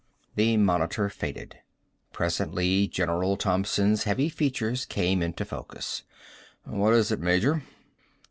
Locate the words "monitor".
0.57-1.09